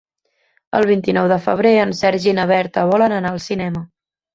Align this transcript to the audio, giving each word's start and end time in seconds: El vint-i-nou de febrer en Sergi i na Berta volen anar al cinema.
El 0.79 0.87
vint-i-nou 0.91 1.29
de 1.33 1.39
febrer 1.45 1.75
en 1.85 1.95
Sergi 2.03 2.33
i 2.33 2.37
na 2.41 2.49
Berta 2.57 2.91
volen 2.97 3.19
anar 3.23 3.35
al 3.39 3.49
cinema. 3.51 3.91